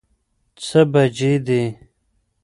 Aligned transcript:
څه 0.63 0.79
بجې 0.91 1.33
دي؟ 1.45 1.61